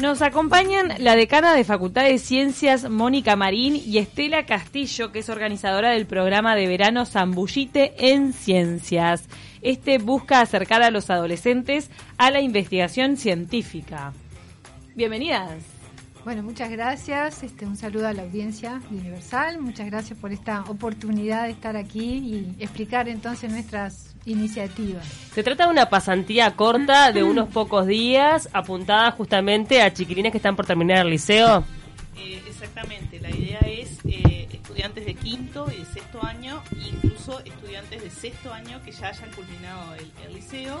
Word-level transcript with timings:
Nos 0.00 0.22
acompañan 0.22 0.92
la 1.00 1.16
decana 1.16 1.54
de 1.54 1.64
Facultad 1.64 2.04
de 2.04 2.20
Ciencias, 2.20 2.88
Mónica 2.88 3.34
Marín, 3.34 3.74
y 3.74 3.98
Estela 3.98 4.46
Castillo, 4.46 5.10
que 5.10 5.18
es 5.18 5.28
organizadora 5.28 5.90
del 5.90 6.06
programa 6.06 6.54
de 6.54 6.68
verano 6.68 7.04
Zambullite 7.04 7.94
en 8.12 8.32
Ciencias. 8.32 9.24
Este 9.60 9.98
busca 9.98 10.40
acercar 10.40 10.82
a 10.82 10.92
los 10.92 11.10
adolescentes 11.10 11.90
a 12.16 12.30
la 12.30 12.40
investigación 12.40 13.16
científica. 13.16 14.12
Bienvenidas. 14.94 15.64
Bueno, 16.24 16.44
muchas 16.44 16.70
gracias. 16.70 17.42
Este, 17.42 17.66
un 17.66 17.76
saludo 17.76 18.06
a 18.06 18.12
la 18.12 18.22
audiencia 18.22 18.80
Universal. 18.92 19.58
Muchas 19.60 19.86
gracias 19.86 20.16
por 20.16 20.30
esta 20.30 20.62
oportunidad 20.68 21.46
de 21.46 21.50
estar 21.50 21.76
aquí 21.76 22.18
y 22.18 22.62
explicar 22.62 23.08
entonces 23.08 23.50
nuestras 23.50 24.07
iniciativas. 24.24 25.04
Se 25.34 25.42
trata 25.42 25.66
de 25.66 25.70
una 25.70 25.88
pasantía 25.90 26.54
corta 26.54 27.12
de 27.12 27.22
unos 27.24 27.48
pocos 27.48 27.86
días, 27.86 28.48
apuntada 28.52 29.10
justamente 29.12 29.82
a 29.82 29.92
chiquilines 29.92 30.32
que 30.32 30.38
están 30.38 30.56
por 30.56 30.66
terminar 30.66 31.04
el 31.04 31.10
liceo. 31.10 31.64
Eh, 32.16 32.42
exactamente, 32.48 33.20
la 33.20 33.30
idea 33.30 33.60
es 33.60 33.98
eh, 34.04 34.48
estudiantes 34.52 35.06
de 35.06 35.14
quinto 35.14 35.66
y 35.74 35.80
de 35.80 35.86
sexto 35.86 36.24
año, 36.24 36.62
incluso 36.72 37.40
estudiantes 37.44 38.02
de 38.02 38.10
sexto 38.10 38.52
año 38.52 38.80
que 38.84 38.92
ya 38.92 39.08
hayan 39.08 39.30
culminado 39.30 39.94
el, 39.94 40.10
el 40.26 40.34
liceo. 40.34 40.80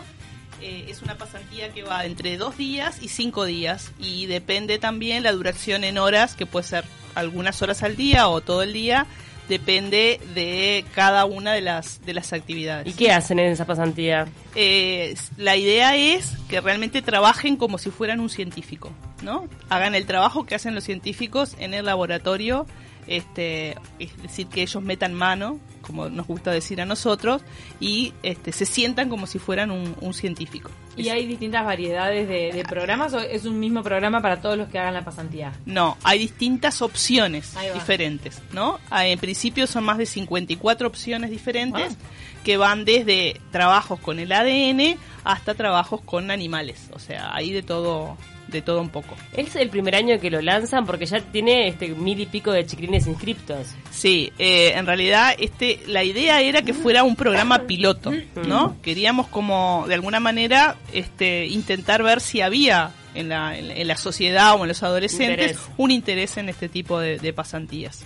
Eh, 0.60 0.86
es 0.88 1.02
una 1.02 1.16
pasantía 1.16 1.68
que 1.72 1.84
va 1.84 2.04
entre 2.04 2.36
dos 2.36 2.56
días 2.56 3.00
y 3.00 3.08
cinco 3.08 3.44
días 3.44 3.92
y 4.00 4.26
depende 4.26 4.78
también 4.80 5.22
la 5.22 5.30
duración 5.30 5.84
en 5.84 5.98
horas, 5.98 6.34
que 6.34 6.46
puede 6.46 6.66
ser 6.66 6.84
algunas 7.14 7.62
horas 7.62 7.84
al 7.84 7.96
día 7.96 8.28
o 8.28 8.40
todo 8.40 8.62
el 8.62 8.72
día, 8.72 9.06
depende 9.48 10.20
de 10.34 10.84
cada 10.94 11.24
una 11.24 11.52
de 11.52 11.60
las, 11.60 12.04
de 12.04 12.14
las 12.14 12.32
actividades. 12.32 12.86
¿Y 12.86 12.92
qué 12.96 13.12
hacen 13.12 13.38
en 13.38 13.52
esa 13.52 13.66
pasantía? 13.66 14.26
Eh, 14.54 15.14
la 15.36 15.56
idea 15.56 15.96
es 15.96 16.34
que 16.48 16.60
realmente 16.60 17.02
trabajen 17.02 17.56
como 17.56 17.78
si 17.78 17.90
fueran 17.90 18.20
un 18.20 18.30
científico, 18.30 18.92
¿no? 19.22 19.48
Hagan 19.68 19.94
el 19.94 20.06
trabajo 20.06 20.46
que 20.46 20.54
hacen 20.54 20.74
los 20.74 20.84
científicos 20.84 21.56
en 21.58 21.74
el 21.74 21.86
laboratorio, 21.86 22.66
este, 23.08 23.76
es 23.98 24.22
decir, 24.22 24.46
que 24.46 24.62
ellos 24.62 24.82
metan 24.82 25.14
mano, 25.14 25.58
como 25.80 26.08
nos 26.08 26.26
gusta 26.26 26.50
decir 26.50 26.80
a 26.80 26.84
nosotros, 26.84 27.42
y 27.80 28.12
este, 28.22 28.52
se 28.52 28.66
sientan 28.66 29.08
como 29.08 29.26
si 29.26 29.38
fueran 29.38 29.70
un, 29.70 29.96
un 30.00 30.14
científico. 30.14 30.70
¿Y 30.96 31.08
hay 31.10 31.26
distintas 31.26 31.64
variedades 31.64 32.28
de, 32.28 32.52
de 32.52 32.64
programas 32.64 33.14
o 33.14 33.20
es 33.20 33.44
un 33.44 33.58
mismo 33.60 33.82
programa 33.82 34.20
para 34.20 34.40
todos 34.40 34.58
los 34.58 34.68
que 34.68 34.78
hagan 34.78 34.94
la 34.94 35.04
pasantía? 35.04 35.52
No, 35.64 35.96
hay 36.02 36.18
distintas 36.18 36.82
opciones 36.82 37.54
diferentes, 37.72 38.42
¿no? 38.52 38.80
Ah, 38.90 39.06
En 39.06 39.18
principio 39.18 39.66
son 39.66 39.84
más 39.84 39.98
de 39.98 40.06
54 40.06 40.88
opciones 40.88 41.30
diferentes 41.30 41.96
que 42.44 42.56
van 42.56 42.84
desde 42.84 43.40
trabajos 43.50 44.00
con 44.00 44.18
el 44.18 44.32
ADN 44.32 44.98
hasta 45.28 45.52
trabajos 45.52 46.00
con 46.00 46.30
animales, 46.30 46.88
o 46.94 46.98
sea, 46.98 47.34
hay 47.34 47.52
de 47.52 47.62
todo, 47.62 48.16
de 48.46 48.62
todo 48.62 48.80
un 48.80 48.88
poco. 48.88 49.14
Es 49.34 49.56
el 49.56 49.68
primer 49.68 49.94
año 49.94 50.18
que 50.18 50.30
lo 50.30 50.40
lanzan 50.40 50.86
porque 50.86 51.04
ya 51.04 51.20
tiene 51.20 51.68
este 51.68 51.88
mil 51.88 52.18
y 52.18 52.24
pico 52.24 52.50
de 52.50 52.64
chiquilines 52.64 53.06
inscriptos. 53.06 53.66
Sí, 53.90 54.32
eh, 54.38 54.72
en 54.74 54.86
realidad 54.86 55.34
este, 55.38 55.80
la 55.86 56.02
idea 56.02 56.40
era 56.40 56.62
que 56.62 56.72
fuera 56.72 57.02
un 57.02 57.14
programa 57.14 57.66
piloto, 57.66 58.10
¿no? 58.46 58.80
Queríamos 58.80 59.26
como 59.26 59.84
de 59.86 59.96
alguna 59.96 60.18
manera 60.18 60.76
este, 60.94 61.44
intentar 61.44 62.02
ver 62.02 62.22
si 62.22 62.40
había 62.40 62.92
en 63.14 63.28
la, 63.28 63.58
en, 63.58 63.86
la 63.86 63.96
sociedad 63.98 64.54
o 64.58 64.62
en 64.62 64.68
los 64.68 64.82
adolescentes 64.82 65.50
Interés. 65.50 65.70
un 65.76 65.90
interés 65.90 66.38
en 66.38 66.48
este 66.48 66.70
tipo 66.70 67.00
de, 67.00 67.18
de 67.18 67.34
pasantías. 67.34 68.02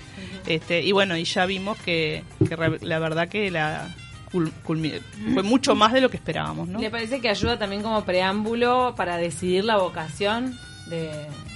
este, 0.49 0.83
y 0.83 0.91
bueno, 0.91 1.17
y 1.17 1.23
ya 1.23 1.47
vimos 1.47 1.79
que, 1.79 2.25
la 2.81 2.99
verdad 2.99 3.29
que 3.29 3.49
la 3.53 3.95
fue 4.33 5.43
mucho 5.43 5.75
más 5.75 5.93
de 5.93 6.01
lo 6.01 6.11
que 6.11 6.17
esperábamos, 6.17 6.69
¿no? 6.69 6.79
¿Le 6.81 6.91
parece 6.91 7.21
que 7.21 7.29
ayuda 7.29 7.59
también 7.59 7.83
como 7.83 8.05
preámbulo 8.05 8.95
para 8.97 9.17
decidir 9.19 9.65
la 9.65 9.77
vocación 9.77 10.59
de, 10.87 11.11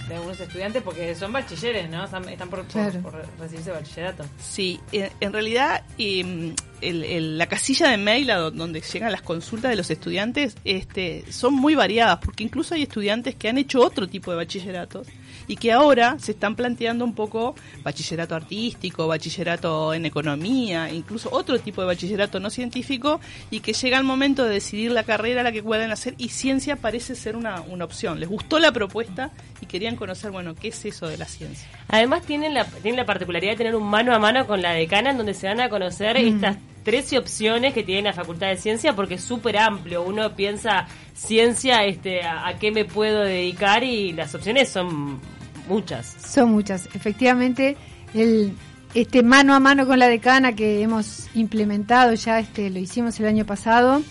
de 0.08 0.14
algunos 0.14 0.38
estudiantes? 0.38 0.82
Porque 0.82 1.14
son 1.14 1.32
bachilleres, 1.32 1.88
¿no? 1.90 2.04
Están, 2.04 2.28
están 2.28 2.48
por, 2.48 2.60
por- 2.62 2.68
Claro. 2.72 3.00
por 3.00 3.24
recibirse 3.38 3.70
bachillerato. 3.70 4.24
Sí, 4.40 4.78
en, 4.92 5.10
en 5.20 5.32
realidad 5.32 5.84
eh, 5.98 6.54
el- 6.82 7.04
el- 7.04 7.38
la 7.38 7.46
casilla 7.46 7.88
de 7.88 7.96
mail 7.96 8.30
a 8.30 8.36
do- 8.36 8.50
donde 8.50 8.80
llegan 8.82 9.10
las 9.10 9.22
consultas 9.22 9.70
de 9.70 9.76
los 9.76 9.90
estudiantes 9.90 10.54
este, 10.64 11.24
son 11.30 11.54
muy 11.54 11.74
variadas, 11.74 12.18
porque 12.22 12.44
incluso 12.44 12.74
hay 12.74 12.82
estudiantes 12.82 13.34
que 13.34 13.48
han 13.48 13.58
hecho 13.58 13.80
otro 13.80 14.06
tipo 14.06 14.30
de 14.30 14.36
bachilleratos 14.36 15.06
y 15.48 15.56
que 15.56 15.72
ahora 15.72 16.16
se 16.18 16.32
están 16.32 16.56
planteando 16.56 17.04
un 17.04 17.14
poco 17.14 17.54
bachillerato 17.82 18.34
artístico, 18.34 19.06
bachillerato 19.06 19.94
en 19.94 20.06
economía, 20.06 20.90
incluso 20.90 21.28
otro 21.32 21.58
tipo 21.58 21.80
de 21.80 21.86
bachillerato 21.86 22.40
no 22.40 22.50
científico 22.50 23.20
y 23.50 23.60
que 23.60 23.72
llega 23.72 23.98
el 23.98 24.04
momento 24.04 24.44
de 24.44 24.54
decidir 24.54 24.90
la 24.90 25.04
carrera 25.04 25.40
a 25.40 25.44
la 25.44 25.52
que 25.52 25.62
pueden 25.62 25.90
hacer 25.90 26.14
y 26.18 26.30
ciencia 26.30 26.76
parece 26.76 27.14
ser 27.14 27.36
una, 27.36 27.60
una 27.62 27.84
opción. 27.84 28.20
Les 28.20 28.28
gustó 28.28 28.58
la 28.58 28.72
propuesta 28.72 29.30
y 29.60 29.66
querían 29.66 29.96
conocer, 29.96 30.30
bueno, 30.30 30.54
¿qué 30.54 30.68
es 30.68 30.84
eso 30.84 31.06
de 31.06 31.18
la 31.18 31.26
ciencia? 31.26 31.68
Además 31.88 32.22
tienen 32.22 32.54
la, 32.54 32.64
tienen 32.64 32.96
la 32.96 33.06
particularidad 33.06 33.52
de 33.52 33.56
tener 33.56 33.76
un 33.76 33.88
mano 33.88 34.14
a 34.14 34.18
mano 34.18 34.46
con 34.46 34.62
la 34.62 34.72
decana 34.72 35.10
en 35.10 35.16
donde 35.16 35.34
se 35.34 35.46
van 35.46 35.60
a 35.60 35.68
conocer 35.68 36.16
estas 36.16 36.56
13 36.84 37.18
opciones 37.18 37.74
que 37.74 37.82
tiene 37.82 38.02
la 38.02 38.12
Facultad 38.12 38.48
de 38.48 38.56
Ciencia 38.56 38.94
porque 38.94 39.14
es 39.14 39.24
súper 39.24 39.58
amplio. 39.58 40.02
Uno 40.02 40.34
piensa 40.34 40.86
ciencia, 41.14 41.84
este, 41.84 42.22
a, 42.22 42.46
a 42.46 42.58
qué 42.58 42.70
me 42.70 42.84
puedo 42.84 43.20
dedicar 43.22 43.82
y 43.82 44.12
las 44.12 44.34
opciones 44.34 44.68
son 44.68 45.20
muchas. 45.68 46.16
Son 46.24 46.52
muchas. 46.52 46.88
Efectivamente, 46.94 47.76
el, 48.14 48.54
este 48.94 49.22
mano 49.22 49.54
a 49.54 49.60
mano 49.60 49.86
con 49.86 49.98
la 49.98 50.08
decana 50.08 50.54
que 50.54 50.82
hemos 50.82 51.28
implementado 51.34 52.14
ya, 52.14 52.38
este, 52.38 52.70
lo 52.70 52.78
hicimos 52.78 53.18
el 53.20 53.26
año 53.26 53.44
pasado. 53.44 54.02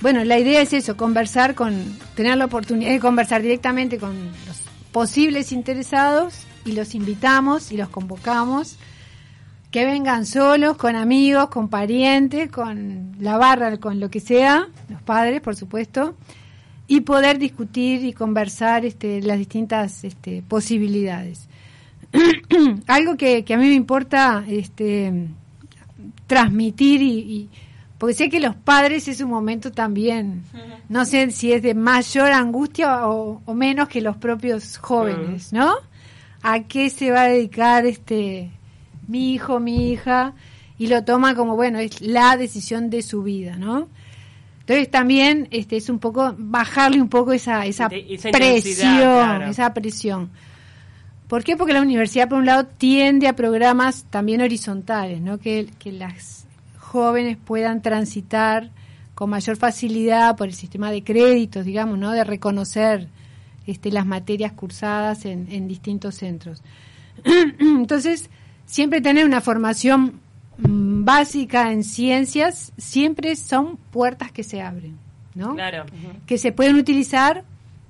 Bueno, 0.00 0.24
la 0.24 0.38
idea 0.38 0.60
es 0.60 0.72
eso, 0.72 0.96
conversar 0.96 1.54
con, 1.54 1.98
tener 2.14 2.36
la 2.36 2.44
oportunidad 2.44 2.90
de 2.90 3.00
conversar 3.00 3.42
directamente 3.42 3.98
con 3.98 4.14
los 4.46 4.60
posibles 4.92 5.52
interesados 5.52 6.44
y 6.64 6.72
los 6.72 6.94
invitamos 6.94 7.72
y 7.72 7.76
los 7.76 7.88
convocamos 7.88 8.76
que 9.70 9.84
vengan 9.84 10.24
solos, 10.24 10.76
con 10.76 10.96
amigos, 10.96 11.48
con 11.48 11.68
parientes, 11.68 12.50
con 12.50 13.12
la 13.20 13.36
barra, 13.36 13.76
con 13.78 14.00
lo 14.00 14.10
que 14.10 14.20
sea, 14.20 14.68
los 14.88 15.02
padres, 15.02 15.40
por 15.40 15.56
supuesto, 15.56 16.16
y 16.88 17.00
poder 17.00 17.38
discutir 17.38 18.04
y 18.04 18.12
conversar 18.12 18.84
este, 18.84 19.20
las 19.22 19.38
distintas 19.38 20.04
este, 20.04 20.42
posibilidades. 20.46 21.48
Algo 22.86 23.16
que, 23.16 23.44
que 23.44 23.54
a 23.54 23.58
mí 23.58 23.66
me 23.66 23.74
importa 23.74 24.44
este, 24.48 25.28
transmitir 26.26 27.02
y, 27.02 27.18
y- 27.18 27.48
porque 27.98 28.12
sé 28.14 28.28
que 28.28 28.40
los 28.40 28.54
padres 28.54 29.08
es 29.08 29.22
un 29.22 29.30
momento 29.30 29.72
también, 29.72 30.42
no 30.90 31.06
sé 31.06 31.30
si 31.30 31.52
es 31.52 31.62
de 31.62 31.72
mayor 31.74 32.30
angustia 32.30 33.08
o, 33.08 33.40
o 33.46 33.54
menos 33.54 33.88
que 33.88 34.02
los 34.02 34.18
propios 34.18 34.76
jóvenes, 34.76 35.50
¿no? 35.54 35.72
¿A 36.42 36.60
qué 36.64 36.90
se 36.90 37.10
va 37.10 37.22
a 37.22 37.28
dedicar 37.28 37.86
este 37.86 38.50
mi 39.08 39.32
hijo, 39.32 39.60
mi 39.60 39.90
hija? 39.92 40.34
Y 40.78 40.88
lo 40.88 41.04
toma 41.04 41.34
como, 41.34 41.56
bueno, 41.56 41.78
es 41.78 42.02
la 42.02 42.36
decisión 42.36 42.90
de 42.90 43.00
su 43.00 43.22
vida, 43.22 43.56
¿no? 43.56 43.88
Entonces 44.66 44.90
también 44.90 45.46
este 45.52 45.76
es 45.76 45.88
un 45.88 46.00
poco 46.00 46.34
bajarle 46.36 47.00
un 47.00 47.08
poco 47.08 47.32
esa 47.32 47.64
esa 47.66 47.88
presión, 47.88 48.88
claro. 48.88 49.46
esa 49.46 49.72
presión. 49.72 50.28
¿Por 51.28 51.44
qué? 51.44 51.56
Porque 51.56 51.72
la 51.72 51.82
universidad, 51.82 52.28
por 52.28 52.38
un 52.38 52.46
lado, 52.46 52.66
tiende 52.66 53.28
a 53.28 53.36
programas 53.36 54.06
también 54.10 54.42
horizontales, 54.42 55.20
¿no? 55.20 55.38
Que, 55.38 55.68
que 55.78 55.92
las 55.92 56.46
jóvenes 56.78 57.36
puedan 57.36 57.80
transitar 57.80 58.70
con 59.14 59.30
mayor 59.30 59.56
facilidad 59.56 60.36
por 60.36 60.48
el 60.48 60.54
sistema 60.54 60.90
de 60.90 61.04
créditos, 61.04 61.64
digamos, 61.64 61.96
¿no? 61.96 62.10
De 62.10 62.24
reconocer 62.24 63.06
este, 63.68 63.92
las 63.92 64.04
materias 64.04 64.52
cursadas 64.52 65.26
en, 65.26 65.46
en 65.50 65.68
distintos 65.68 66.16
centros. 66.16 66.60
Entonces, 67.60 68.30
siempre 68.64 69.00
tener 69.00 69.26
una 69.26 69.40
formación 69.40 70.20
básica 70.58 71.72
en 71.72 71.84
ciencias, 71.84 72.72
siempre 72.78 73.36
son 73.36 73.76
puertas 73.76 74.32
que 74.32 74.42
se 74.42 74.62
abren, 74.62 74.96
¿no? 75.34 75.54
Claro. 75.54 75.84
Que 76.26 76.38
se 76.38 76.52
pueden 76.52 76.76
utilizar 76.76 77.44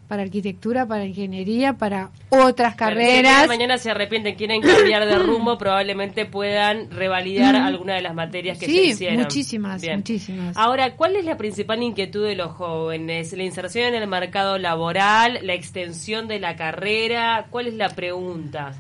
para 0.08 0.22
arquitectura, 0.22 0.86
para 0.86 1.04
ingeniería, 1.04 1.72
para 1.72 2.10
otras 2.28 2.76
Pero 2.76 2.90
si 2.90 2.96
carreras. 2.96 3.48
mañana 3.48 3.76
se 3.76 3.90
arrepienten, 3.90 4.36
quieren 4.36 4.60
cambiar 4.62 5.04
de 5.04 5.18
rumbo, 5.18 5.58
probablemente 5.58 6.26
puedan 6.26 6.92
revalidar 6.92 7.56
alguna 7.56 7.94
de 7.94 8.02
las 8.02 8.14
materias 8.14 8.56
que 8.56 8.66
Sí, 8.66 8.72
se 8.76 8.82
hicieron. 8.84 9.18
muchísimas, 9.22 9.82
Bien. 9.82 9.96
muchísimas. 9.96 10.56
Ahora, 10.56 10.94
¿cuál 10.94 11.16
es 11.16 11.24
la 11.24 11.36
principal 11.36 11.82
inquietud 11.82 12.24
de 12.24 12.36
los 12.36 12.52
jóvenes? 12.52 13.32
¿La 13.32 13.42
inserción 13.42 13.94
en 13.94 14.00
el 14.02 14.08
mercado 14.08 14.58
laboral? 14.58 15.40
¿La 15.42 15.54
extensión 15.54 16.28
de 16.28 16.38
la 16.38 16.54
carrera? 16.54 17.46
¿Cuál 17.50 17.66
es 17.66 17.74
la 17.74 17.88
pregunta? 17.88 18.74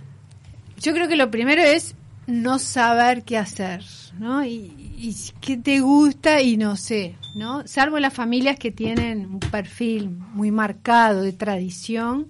Yo 0.80 0.92
creo 0.92 1.08
que 1.08 1.16
lo 1.16 1.28
primero 1.32 1.60
es 1.60 1.96
no 2.26 2.58
saber 2.58 3.22
qué 3.22 3.36
hacer, 3.38 3.82
¿no? 4.18 4.44
Y, 4.44 4.72
y 4.98 5.14
qué 5.40 5.56
te 5.56 5.80
gusta 5.80 6.40
y 6.42 6.56
no 6.56 6.76
sé, 6.76 7.14
¿no? 7.36 7.66
Salvo 7.66 7.98
las 7.98 8.12
familias 8.14 8.58
que 8.58 8.70
tienen 8.72 9.26
un 9.26 9.40
perfil 9.40 10.10
muy 10.10 10.50
marcado 10.50 11.22
de 11.22 11.32
tradición, 11.32 12.28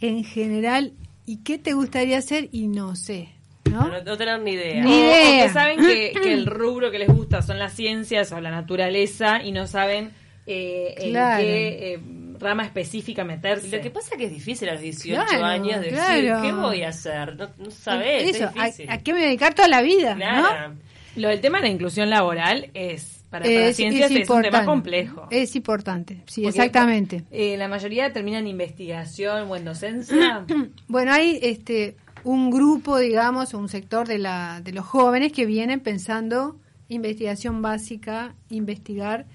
en 0.00 0.22
general, 0.24 0.92
¿y 1.26 1.38
qué 1.38 1.58
te 1.58 1.72
gustaría 1.72 2.18
hacer? 2.18 2.48
Y 2.52 2.68
no 2.68 2.94
sé, 2.94 3.30
¿no? 3.68 3.88
No, 3.88 4.02
no 4.02 4.16
tener 4.16 4.40
ni 4.40 4.52
idea. 4.52 4.84
Ni 4.84 4.92
O- 4.92 4.94
o 4.94 5.00
idea. 5.00 5.46
que 5.46 5.52
saben 5.52 5.80
que, 5.80 6.12
que 6.22 6.32
el 6.32 6.46
rubro 6.46 6.90
que 6.92 6.98
les 7.00 7.08
gusta 7.08 7.42
son 7.42 7.58
las 7.58 7.72
ciencias 7.74 8.30
o 8.32 8.40
la 8.40 8.50
naturaleza 8.52 9.42
y 9.42 9.50
no 9.50 9.66
saben 9.66 10.12
eh, 10.46 10.94
en 10.98 11.12
qué 11.12 11.94
eh, 11.94 12.00
rama 12.38 12.64
específica 12.64 13.24
meterse. 13.24 13.76
Lo 13.76 13.82
que 13.82 13.90
pasa 13.90 14.10
es 14.12 14.18
que 14.18 14.24
es 14.26 14.32
difícil 14.32 14.68
a 14.68 14.72
los 14.74 14.82
18 14.82 15.24
Claro, 15.28 15.44
años 15.44 15.80
decir, 15.80 15.94
claro. 15.94 16.42
¿qué 16.42 16.52
voy 16.52 16.82
a 16.82 16.88
hacer? 16.88 17.36
No, 17.36 17.48
no 17.58 17.70
sabés, 17.70 18.36
Eso, 18.36 18.46
es 18.46 18.54
difícil. 18.54 18.90
¿a, 18.90 18.94
a 18.94 18.98
qué 18.98 19.12
me 19.12 19.20
dedicar 19.20 19.54
toda 19.54 19.68
la 19.68 19.82
vida? 19.82 20.14
Claro. 20.14 20.74
Lo 21.16 21.28
del 21.28 21.40
tema 21.40 21.58
de 21.58 21.64
la 21.66 21.70
inclusión 21.72 22.10
laboral 22.10 22.70
es, 22.74 23.24
para, 23.28 23.44
¿no? 23.46 23.52
para 23.52 23.72
ciencias, 23.72 24.10
es, 24.10 24.30
un 24.30 24.42
tema 24.42 24.64
complejo. 24.64 25.26
Es 25.30 25.56
importante, 25.56 26.22
sí, 26.26 26.42
Porque, 26.42 26.58
exactamente. 26.58 27.24
eh, 27.30 27.56
la 27.56 27.66
mayoría 27.66 28.12
termina 28.12 28.38
en 28.38 28.46
investigación 28.46 29.50
o 29.50 29.56
en 29.56 29.64
docencia. 29.64 30.44
Bueno, 30.86 31.12
hay 31.12 31.38
este 31.42 31.96
un 32.24 32.50
grupo, 32.50 32.98
digamos, 32.98 33.54
un 33.54 33.68
sector 33.68 34.06
de, 34.06 34.18
la, 34.18 34.60
de 34.62 34.72
los 34.72 34.84
jóvenes 34.84 35.32
que 35.32 35.46
vienen 35.46 35.80
pensando 35.80 36.56
investigación 36.88 37.62
básica, 37.62 38.34
investigar, 38.50 39.26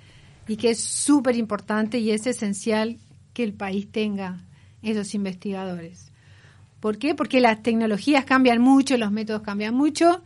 y 0.48 0.58
que 0.58 0.72
es 0.72 0.80
súper 0.80 1.36
importante 1.36 2.00
y 2.00 2.12
es 2.12 2.28
esencial 2.28 2.98
que 3.34 3.44
el 3.44 3.54
país 3.54 3.92
tenga 3.92 4.46
esos 4.82 5.16
investigadores. 5.16 6.12
¿Por 6.80 6.98
qué? 6.98 7.16
Porque 7.16 7.40
las 7.40 7.64
tecnologías 7.64 8.26
cambian 8.26 8.62
mucho, 8.62 8.98
los 8.98 9.12
métodos 9.12 9.42
cambian 9.42 9.74
mucho. 9.74 10.22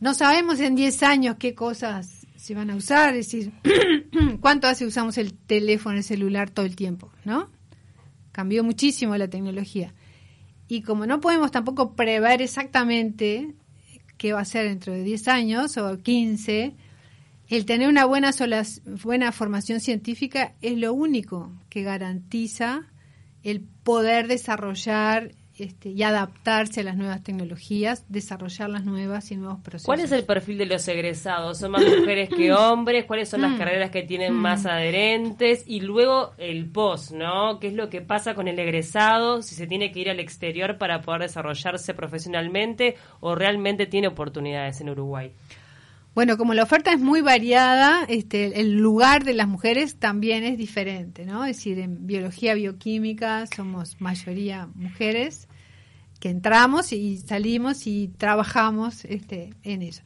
No 0.00 0.14
sabemos 0.14 0.58
en 0.60 0.74
10 0.74 1.02
años 1.02 1.36
qué 1.38 1.54
cosas 1.54 2.26
se 2.36 2.54
van 2.54 2.70
a 2.70 2.76
usar, 2.76 3.14
es 3.14 3.26
decir, 3.26 3.52
cuánto 4.40 4.68
hace 4.68 4.86
usamos 4.86 5.18
el 5.18 5.34
teléfono, 5.34 5.96
el 5.98 6.04
celular 6.04 6.48
todo 6.50 6.64
el 6.64 6.76
tiempo, 6.76 7.10
¿no? 7.24 7.50
Cambió 8.32 8.64
muchísimo 8.64 9.16
la 9.16 9.28
tecnología. 9.28 9.92
Y 10.68 10.82
como 10.82 11.06
no 11.06 11.20
podemos 11.20 11.50
tampoco 11.50 11.94
prever 11.94 12.42
exactamente 12.42 13.54
qué 14.16 14.32
va 14.32 14.40
a 14.40 14.44
ser 14.44 14.68
dentro 14.68 14.92
de 14.92 15.02
10 15.02 15.28
años 15.28 15.76
o 15.76 15.98
15, 15.98 16.74
el 17.48 17.64
tener 17.66 17.88
una 17.88 18.04
buena, 18.06 18.32
sola- 18.32 18.64
buena 19.04 19.32
formación 19.32 19.80
científica 19.80 20.54
es 20.62 20.76
lo 20.78 20.92
único 20.92 21.52
que 21.68 21.82
garantiza 21.82 22.82
el 23.42 23.60
poder 23.60 24.26
desarrollar 24.26 25.30
este, 25.58 25.88
y 25.88 26.02
adaptarse 26.02 26.80
a 26.80 26.82
las 26.84 26.96
nuevas 26.98 27.22
tecnologías, 27.22 28.04
desarrollar 28.10 28.68
las 28.68 28.84
nuevas 28.84 29.30
y 29.30 29.36
nuevos 29.36 29.60
procesos. 29.60 29.86
¿Cuál 29.86 30.00
es 30.00 30.12
el 30.12 30.24
perfil 30.24 30.58
de 30.58 30.66
los 30.66 30.86
egresados? 30.86 31.56
¿Son 31.58 31.70
más 31.70 31.82
mujeres 31.82 32.28
que 32.28 32.52
hombres? 32.52 33.06
¿Cuáles 33.06 33.30
son 33.30 33.40
las 33.40 33.52
Mm. 33.52 33.56
carreras 33.58 33.90
que 33.90 34.02
tienen 34.02 34.34
más 34.34 34.66
adherentes? 34.66 35.64
Y 35.66 35.80
luego 35.80 36.32
el 36.36 36.66
post, 36.66 37.12
¿no? 37.12 37.58
¿Qué 37.58 37.68
es 37.68 37.74
lo 37.74 37.88
que 37.88 38.02
pasa 38.02 38.34
con 38.34 38.48
el 38.48 38.58
egresado? 38.58 39.40
Si 39.40 39.54
se 39.54 39.66
tiene 39.66 39.92
que 39.92 40.00
ir 40.00 40.10
al 40.10 40.20
exterior 40.20 40.76
para 40.76 41.00
poder 41.00 41.22
desarrollarse 41.22 41.94
profesionalmente 41.94 42.96
o 43.20 43.34
realmente 43.34 43.86
tiene 43.86 44.08
oportunidades 44.08 44.80
en 44.82 44.90
Uruguay. 44.90 45.32
Bueno, 46.16 46.38
como 46.38 46.54
la 46.54 46.62
oferta 46.62 46.94
es 46.94 46.98
muy 46.98 47.20
variada, 47.20 48.06
este, 48.08 48.58
el 48.58 48.78
lugar 48.78 49.22
de 49.24 49.34
las 49.34 49.46
mujeres 49.46 49.96
también 49.96 50.44
es 50.44 50.56
diferente, 50.56 51.26
¿no? 51.26 51.44
Es 51.44 51.58
decir, 51.58 51.78
en 51.78 52.06
biología 52.06 52.54
bioquímica 52.54 53.46
somos 53.54 54.00
mayoría 54.00 54.70
mujeres 54.74 55.46
que 56.18 56.30
entramos 56.30 56.94
y 56.94 57.18
salimos 57.18 57.86
y 57.86 58.08
trabajamos 58.16 59.04
este, 59.04 59.52
en 59.62 59.82
eso. 59.82 60.00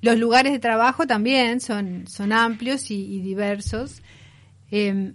Los 0.00 0.18
lugares 0.18 0.50
de 0.50 0.58
trabajo 0.58 1.06
también 1.06 1.60
son, 1.60 2.08
son 2.08 2.32
amplios 2.32 2.90
y, 2.90 3.20
diversos. 3.20 4.02
Eh, 4.72 5.12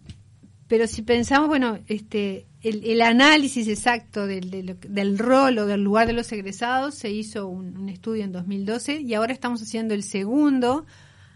pero 0.69 0.87
si 0.87 1.01
pensamos, 1.01 1.49
bueno, 1.49 1.79
este, 1.87 2.45
el, 2.69 2.83
el 2.85 3.01
análisis 3.01 3.67
exacto 3.67 4.25
del, 4.27 4.49
del, 4.49 4.77
del 4.87 5.17
rol 5.17 5.57
o 5.59 5.65
del 5.65 5.83
lugar 5.83 6.07
de 6.07 6.13
los 6.13 6.31
egresados 6.31 6.95
se 6.95 7.09
hizo 7.11 7.47
un, 7.47 7.77
un 7.77 7.89
estudio 7.89 8.23
en 8.23 8.31
2012 8.31 9.01
y 9.01 9.13
ahora 9.13 9.33
estamos 9.33 9.61
haciendo 9.61 9.93
el 9.93 10.03
segundo. 10.03 10.85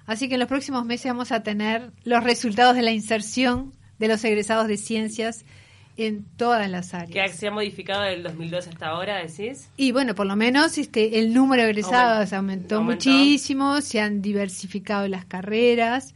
Así 0.05 0.27
que 0.27 0.35
en 0.35 0.39
los 0.39 0.49
próximos 0.49 0.85
meses 0.85 1.11
vamos 1.11 1.31
a 1.31 1.43
tener 1.43 1.91
los 2.03 2.23
resultados 2.23 2.75
de 2.75 2.81
la 2.81 2.91
inserción 2.91 3.73
de 3.99 4.07
los 4.07 4.23
egresados 4.23 4.67
de 4.67 4.77
ciencias 4.77 5.45
en 5.97 6.25
todas 6.37 6.69
las 6.69 6.89
¿Qué 6.91 7.19
áreas. 7.21 7.35
se 7.37 7.47
ha 7.47 7.51
modificado 7.51 8.01
del 8.03 8.23
2012 8.23 8.69
hasta 8.69 8.87
ahora, 8.87 9.17
decís? 9.25 9.69
Y 9.77 9.91
bueno, 9.91 10.15
por 10.15 10.25
lo 10.25 10.35
menos 10.35 10.77
este, 10.77 11.19
el 11.19 11.33
número 11.33 11.63
de 11.63 11.69
egresados 11.69 12.33
aumentó, 12.33 12.77
Aumentó. 12.77 13.09
muchísimo, 13.09 13.81
se 13.81 13.99
han 13.99 14.21
diversificado 14.21 15.07
las 15.07 15.25
carreras. 15.25 16.15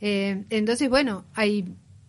Eh, 0.00 0.44
entonces, 0.50 0.88
bueno, 0.88 1.24
hay 1.34 1.64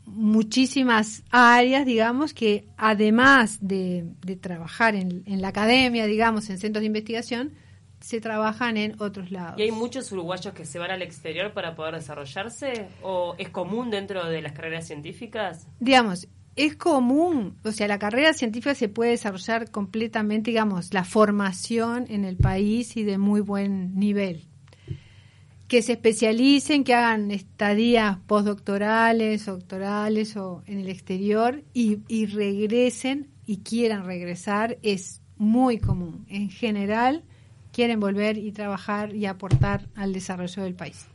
muchísimas 0.08 1.24
áreas, 1.30 1.86
digamos, 1.86 2.34
que 2.34 2.66
además 2.78 3.60
de, 3.62 4.06
de 4.26 4.36
trabajar 4.36 4.96
en, 4.96 5.24
en 5.26 5.42
la 5.42 5.50
academia, 5.50 6.06
digamos, 6.06 6.50
en 6.50 6.58
centros 6.58 6.82
de 6.82 6.88
investigación, 6.88 7.54
se 8.00 8.22
trabajan 8.22 8.78
en 8.78 8.96
otros 9.02 9.32
lados. 9.32 9.60
¿Y 9.60 9.64
hay 9.64 9.72
muchos 9.72 10.12
uruguayos 10.12 10.54
que 10.54 10.66
se 10.66 10.80
van 10.80 10.92
al 10.92 11.02
exterior 11.02 11.54
para 11.54 11.76
poder 11.76 11.96
desarrollarse? 11.96 12.88
¿O 13.02 13.36
es 13.38 13.50
común 13.50 13.90
dentro 13.90 14.26
de 14.26 14.42
las 14.42 14.54
carreras 14.54 14.88
científicas? 14.88 15.68
digamos, 15.80 16.28
es 16.56 16.76
común, 16.76 17.56
o 17.64 17.72
sea, 17.72 17.88
la 17.88 18.00
carrera 18.00 18.34
científica 18.34 18.74
se 18.74 18.90
puede 18.90 19.12
desarrollar 19.12 19.70
completamente, 19.70 20.50
digamos, 20.50 20.92
la 20.94 21.04
formación 21.04 22.06
en 22.10 22.26
el 22.26 22.36
país 22.36 22.98
y 22.98 23.04
de 23.04 23.20
muy 23.20 23.42
buen 23.42 23.96
nivel. 23.96 24.48
Que 25.68 25.82
se 25.82 25.94
especialicen, 25.94 26.84
que 26.84 26.94
hagan 26.94 27.30
estadías 27.32 28.18
postdoctorales, 28.26 29.46
doctorales 29.46 30.38
o 30.38 30.64
en 30.66 30.80
el 30.80 30.90
exterior 30.90 31.64
y, 31.74 32.00
y 32.08 32.26
regresen 32.26 33.28
y 33.46 33.58
quieran 33.58 34.06
regresar 34.06 34.78
es 34.82 35.22
muy 35.38 35.78
común. 35.78 36.26
En 36.30 36.50
general, 36.50 37.24
quieren 37.74 38.00
volver 38.00 38.38
y 38.38 38.52
trabajar 38.54 39.14
y 39.16 39.26
aportar 39.26 39.88
al 39.96 40.14
desarrollo 40.14 40.64
del 40.64 40.74
país. 40.74 41.06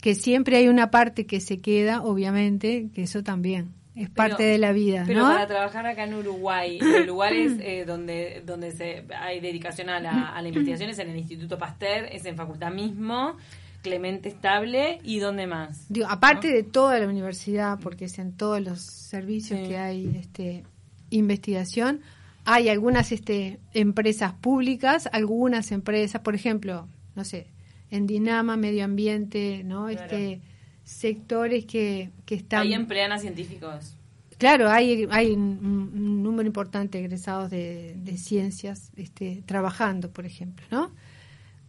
Que 0.00 0.14
siempre 0.14 0.56
hay 0.56 0.68
una 0.68 0.90
parte 0.90 1.26
que 1.26 1.40
se 1.40 1.60
queda, 1.60 2.02
obviamente, 2.02 2.88
que 2.94 3.02
eso 3.02 3.22
también 3.22 3.74
es 3.94 4.08
parte 4.10 4.36
Pero- 4.38 4.48
de 4.50 4.58
la 4.58 4.72
vida, 4.72 5.04
Pero 5.06 5.20
¿no? 5.20 5.26
para 5.28 5.46
trabajar 5.46 5.86
acá 5.86 6.04
en 6.04 6.14
Uruguay, 6.14 6.78
los 6.80 7.06
lugares 7.06 7.52
eh, 7.60 7.84
donde 7.84 8.42
donde 8.46 8.72
se, 8.72 9.04
hay 9.20 9.40
dedicación 9.40 9.90
a 9.90 10.00
la, 10.00 10.28
a 10.28 10.40
la 10.40 10.48
investigación 10.48 10.88
es 10.90 10.98
en 10.98 11.10
el 11.10 11.16
Instituto 11.18 11.58
Pasteur, 11.58 12.06
es 12.10 12.24
en 12.24 12.34
facultad 12.36 12.72
mismo, 12.72 13.36
Clemente 13.82 14.28
Estable 14.28 15.00
y 15.02 15.18
dónde 15.18 15.46
más. 15.46 15.86
Digo, 15.88 16.06
aparte 16.08 16.48
de 16.48 16.62
toda 16.62 16.98
la 16.98 17.08
universidad, 17.08 17.78
porque 17.80 18.06
es 18.06 18.18
en 18.18 18.32
todos 18.32 18.60
los 18.60 18.80
servicios 18.80 19.60
Sí. 19.60 19.68
que 19.68 19.76
hay 19.76 20.16
este, 20.20 20.64
investigación, 21.10 22.00
hay 22.44 22.68
algunas 22.68 23.12
este, 23.12 23.58
empresas 23.74 24.32
públicas, 24.32 25.08
algunas 25.12 25.72
empresas, 25.72 26.22
por 26.22 26.34
ejemplo, 26.34 26.88
no 27.14 27.24
sé, 27.24 27.46
en 27.90 28.06
Dinama, 28.06 28.56
Medio 28.56 28.84
Ambiente, 28.84 29.62
¿no? 29.64 29.86
Claro. 29.86 30.02
Este, 30.02 30.40
sectores 30.84 31.64
que, 31.66 32.10
que 32.24 32.34
están... 32.36 32.62
Ahí 32.62 32.74
emplean 32.74 33.12
a 33.12 33.18
científicos. 33.18 33.96
Claro, 34.38 34.68
hay, 34.68 35.06
hay 35.10 35.30
un, 35.30 35.90
un 35.94 36.22
número 36.22 36.46
importante 36.46 36.98
de 36.98 37.04
egresados 37.04 37.48
de, 37.50 37.94
de 37.96 38.16
ciencias 38.16 38.90
este, 38.96 39.42
trabajando, 39.46 40.10
por 40.10 40.26
ejemplo, 40.26 40.66
¿no? 40.70 40.90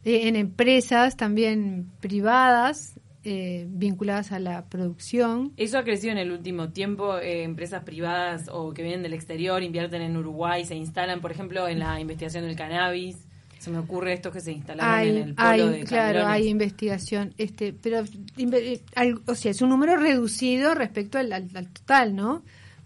Eh, 0.05 0.27
en 0.27 0.35
empresas 0.35 1.15
también 1.17 1.89
privadas 1.99 2.99
eh, 3.25 3.65
vinculadas 3.69 4.33
a 4.33 4.39
la 4.39 4.65
producción. 4.65 5.53
Eso 5.55 5.77
ha 5.77 5.83
crecido 5.85 6.11
en 6.11 6.17
el 6.17 6.31
último 6.31 6.69
tiempo. 6.69 7.17
eh, 7.19 7.43
empresas 7.43 7.83
privadas 7.83 8.49
o 8.51 8.73
que 8.73 8.81
vienen 8.83 9.01
del 9.03 9.13
exterior 9.13 9.63
invierten 9.63 10.01
en 10.01 10.17
Uruguay, 10.17 10.65
se 10.65 10.75
instalan, 10.75 11.21
por 11.21 11.31
ejemplo, 11.31 11.67
en 11.69 11.79
la 11.79 11.99
investigación 12.01 12.43
del 12.45 12.55
cannabis. 12.57 13.15
Se 13.59 13.71
me 13.71 13.77
ocurre 13.77 14.11
estos 14.11 14.33
que 14.33 14.41
se 14.41 14.51
instalaron 14.51 14.99
en 15.07 15.23
el 15.23 15.35
polo 15.35 15.47
hay, 15.47 15.59
de 15.79 15.83
claro, 15.85 16.27
hay 16.27 16.47
investigación, 16.49 17.33
este, 17.37 17.71
pero 17.71 18.03
eh, 18.37 18.81
hay- 18.95 19.13
o 19.25 19.35
sea, 19.35 19.51
es 19.51 19.61
un 19.61 19.69
número 19.69 19.95
reducido 19.95 20.75
respecto 20.75 21.17
al, 21.17 21.31
al- 21.31 21.49
al 21.55 21.69
total, 21.69 22.13
¿no? 22.13 22.43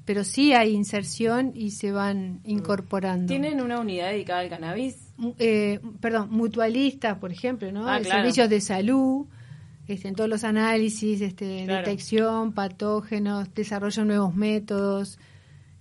Pero 0.08 0.24
sí 0.24 0.54
hay 0.54 0.72
inserción 0.74 1.52
y 1.54 1.72
se 1.72 1.92
van 1.92 2.40
incorporando. 2.46 3.28
¿Tienen 3.28 3.62
una 3.62 3.80
unidad 3.80 4.10
dedicada 4.12 4.40
al 4.40 4.50
cannabis? 4.50 4.96
eh, 5.38 5.80
perdón, 6.00 6.30
mutualistas, 6.32 7.18
por 7.18 7.32
ejemplo, 7.32 7.72
¿no? 7.72 7.88
Ah, 7.88 7.98
Eh, 8.00 8.02
claro. 8.04 8.22
Servicios 8.22 8.50
de 8.50 8.62
salud, 8.62 9.26
este, 9.88 10.08
en 10.08 10.16
todos 10.16 10.30
los 10.30 10.44
análisis, 10.46 11.20
este, 11.22 11.66
Claro. 11.66 11.86
detección, 11.86 12.54
patógenos, 12.54 13.54
desarrollo 13.54 14.02
de 14.04 14.08
nuevos 14.08 14.34
métodos, 14.34 15.20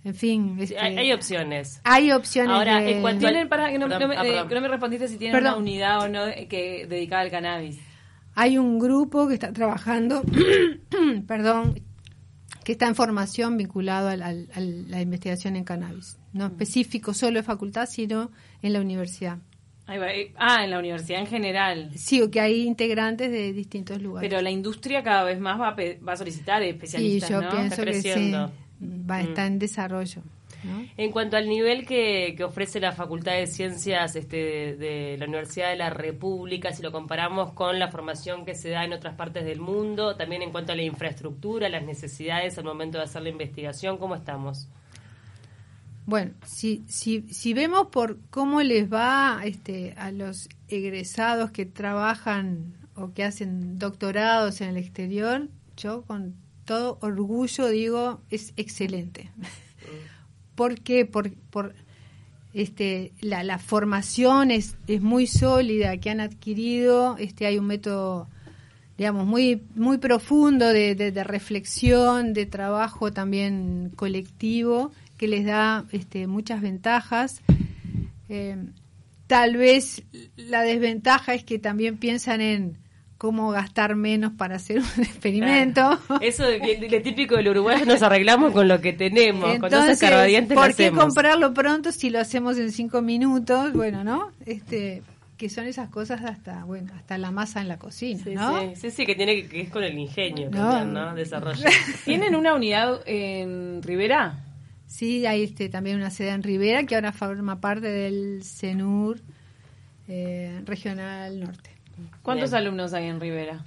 en 0.03 0.13
fin. 0.13 0.57
Este, 0.59 0.77
hay, 0.77 0.97
hay 0.97 1.13
opciones. 1.13 1.79
hay 1.85 2.11
opciones 2.11 2.51
Ahora, 2.53 2.81
de- 2.81 2.91
en 2.97 3.01
cuanto 3.01 3.19
¿Tienen, 3.27 3.47
para, 3.47 3.71
que 3.71 3.79
no, 3.79 3.87
Perdón, 3.87 4.01
no 4.01 4.07
me, 4.09 4.17
ah, 4.17 4.25
eh, 4.25 4.45
no 4.53 4.61
me 4.61 4.67
respondiste 4.67 5.07
si 5.07 5.17
tienen 5.17 5.37
Perdón. 5.37 5.53
una 5.53 5.61
unidad 5.61 5.99
o 6.01 6.09
no 6.09 6.25
que 6.49 6.85
dedicada 6.89 7.21
al 7.21 7.31
cannabis? 7.31 7.79
Hay 8.35 8.57
un 8.57 8.77
grupo 8.77 9.27
que 9.29 9.35
está 9.35 9.53
trabajando, 9.53 10.21
perdón, 11.27 11.79
que 12.67 12.73
está 12.73 12.85
en 12.89 12.95
formación 12.95 13.55
vinculado 13.55 14.09
al- 14.09 14.21
al- 14.21 14.49
a 14.53 14.59
la 14.59 14.99
investigación 15.01 15.55
en 15.55 15.63
cannabis. 15.63 16.17
No 16.33 16.47
específico 16.47 17.13
solo 17.13 17.37
de 17.39 17.43
facultad, 17.43 17.87
sino 17.89 18.29
en 18.61 18.73
la 18.73 18.81
universidad. 18.81 19.37
Ahí 19.85 19.97
va, 19.97 20.11
eh, 20.11 20.33
ah, 20.37 20.65
en 20.65 20.71
la 20.71 20.79
universidad 20.79 21.21
en 21.21 21.27
general. 21.27 21.91
Sí, 21.95 22.21
o 22.21 22.29
que 22.29 22.41
hay 22.41 22.63
integrantes 22.67 23.31
de 23.31 23.53
distintos 23.53 24.01
lugares. 24.01 24.29
Pero 24.29 24.41
la 24.41 24.51
industria 24.51 25.01
cada 25.01 25.23
vez 25.23 25.39
más 25.39 25.57
va 25.61 25.69
a, 25.69 25.75
va 26.05 26.11
a 26.11 26.17
solicitar 26.17 26.61
Sí, 26.61 26.67
especialistas, 26.67 27.29
yo 27.29 27.41
¿no? 27.41 27.49
pienso 27.51 27.85
que 27.85 27.93
sí, 28.01 28.31
va 28.81 29.15
a 29.15 29.21
estar 29.21 29.47
en 29.47 29.59
desarrollo. 29.59 30.21
En 30.97 31.11
cuanto 31.11 31.37
al 31.37 31.47
nivel 31.47 31.85
que, 31.85 32.33
que, 32.35 32.43
ofrece 32.43 32.79
la 32.79 32.91
Facultad 32.91 33.33
de 33.33 33.47
Ciencias 33.47 34.15
este, 34.15 34.75
de, 34.75 35.15
la 35.17 35.25
Universidad 35.25 35.69
de 35.69 35.75
la 35.75 35.89
República, 35.89 36.73
si 36.73 36.81
lo 36.81 36.91
comparamos 36.91 37.53
con 37.53 37.79
la 37.79 37.89
formación 37.89 38.45
que 38.45 38.55
se 38.55 38.69
da 38.69 38.83
en 38.83 38.93
otras 38.93 39.15
partes 39.15 39.45
del 39.45 39.59
mundo, 39.59 40.15
también 40.15 40.41
en 40.41 40.51
cuanto 40.51 40.71
a 40.71 40.75
la 40.75 40.83
infraestructura, 40.83 41.69
las 41.69 41.83
necesidades 41.83 42.57
al 42.57 42.65
momento 42.65 42.97
de 42.97 43.03
hacer 43.03 43.21
la 43.21 43.29
investigación, 43.29 43.97
¿cómo 43.97 44.15
estamos? 44.15 44.67
Bueno, 46.05 46.31
si, 46.45 46.85
si, 46.87 47.21
si 47.33 47.53
vemos 47.53 47.87
por 47.87 48.19
cómo 48.29 48.61
les 48.61 48.91
va 48.91 49.41
este, 49.43 49.93
a 49.97 50.11
los 50.11 50.47
egresados 50.69 51.51
que 51.51 51.65
trabajan 51.65 52.77
o 52.95 53.13
que 53.13 53.23
hacen 53.23 53.77
doctorados 53.77 54.61
en 54.61 54.69
el 54.69 54.77
exterior, 54.77 55.49
yo 55.75 56.03
con 56.03 56.35
todo 56.65 56.97
orgullo 57.01 57.67
digo, 57.67 58.21
es 58.29 58.53
excelente. 58.57 59.31
¿Por 60.57 60.81
qué? 60.81 61.05
Por, 61.05 61.31
este, 62.53 63.11
la, 63.21 63.43
la 63.43 63.59
formación 63.59 64.49
es, 64.49 64.75
es 64.87 65.03
muy 65.03 65.27
sólida 65.27 65.95
que 65.97 66.09
han 66.09 66.19
adquirido, 66.19 67.15
este, 67.19 67.45
hay 67.45 67.59
un 67.59 67.67
método 67.67 68.27
digamos, 68.97 69.27
muy, 69.27 69.61
muy 69.75 69.99
profundo 69.99 70.67
de, 70.69 70.95
de, 70.95 71.23
reflexión, 71.23 72.33
de 72.33 72.47
trabajo 72.47 73.13
también 73.13 73.91
colectivo, 73.95 74.91
que 75.17 75.27
les 75.27 75.45
da 75.45 75.85
este, 75.91 76.25
muchas 76.25 76.61
ventajas. 76.61 77.41
Eh, 78.27 78.57
tal 79.27 79.55
vez 79.55 80.01
la 80.35 80.63
desventaja 80.63 81.35
es 81.35 81.43
que 81.43 81.59
también 81.59 81.97
piensan 81.97 82.41
en 82.41 82.77
cómo 83.17 83.51
gastar 83.51 83.95
menos 83.95 84.33
para 84.33 84.57
hacer 84.57 84.79
un 84.79 84.85
experimento. 85.03 85.99
Eso 86.21 86.43
de, 86.43 87.01
típico 87.03 87.35
del 87.35 87.49
Uruguay 87.49 87.83
nos 87.85 88.01
arreglamos 88.01 88.53
con 88.53 88.67
lo 88.67 88.81
que 88.81 88.93
tenemos, 88.93 89.55
Entonces, 89.55 89.99
¿por 90.53 90.75
qué 90.75 90.91
comprarlo 90.91 91.53
pronto 91.53 91.91
si 91.91 92.09
lo 92.09 92.19
hacemos 92.19 92.57
en 92.57 92.71
cinco 92.71 93.01
minutos? 93.01 93.73
Bueno, 93.73 94.03
¿no? 94.03 94.31
Este, 94.45 95.01
que 95.37 95.49
son 95.49 95.67
esas 95.67 95.89
cosas 95.89 96.23
hasta 96.23 96.63
bueno 96.65 96.91
hasta 96.95 97.17
la 97.17 97.31
masa 97.31 97.61
en 97.61 97.67
la 97.67 97.77
cocina, 97.77 98.23
¿no? 98.33 98.75
Sí, 98.75 98.91
sí, 98.91 99.05
que 99.05 99.15
tiene 99.15 99.47
que, 99.47 99.61
es 99.61 99.69
con 99.69 99.83
el 99.83 99.97
ingenio 99.97 100.49
también, 100.49 100.93
¿no? 100.93 101.13
Desarrollo. 101.13 101.63
¿Tienen 102.05 102.35
una 102.35 102.53
unidad 102.53 103.01
en 103.05 103.81
Rivera? 103.83 104.43
Sí, 104.87 105.25
hay 105.25 105.43
este, 105.43 105.69
también 105.69 105.97
una 105.97 106.09
sede 106.09 106.29
en 106.29 106.43
Rivera 106.43 106.83
que 106.83 106.95
ahora 106.95 107.11
forma 107.11 107.59
parte 107.59 107.87
del 107.87 108.43
CENUR 108.43 109.19
eh, 110.07 110.61
Regional 110.65 111.39
Norte. 111.39 111.76
¿Cuántos 112.21 112.53
alumnos 112.53 112.93
hay 112.93 113.07
en 113.07 113.19
Rivera? 113.19 113.63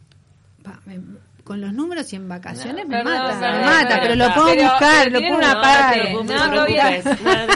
con 1.45 1.61
los 1.61 1.73
números 1.73 2.13
y 2.13 2.17
en 2.17 2.29
vacaciones 2.29 2.87
me, 2.87 3.03
mata, 3.03 3.35
me 3.41 3.65
mata, 3.65 3.99
pero 4.01 4.15
lo 4.15 4.33
puedo 4.35 4.55
buscar, 4.55 5.11
lo 5.11 5.19
puedo 5.19 5.37
una 5.37 5.61
parte. 5.61 6.13